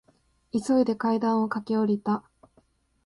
[0.51, 2.23] 急いで階段を駆け下りた。